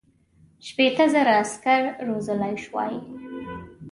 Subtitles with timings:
[0.67, 2.95] شپېته زره عسکر روزلای سوای.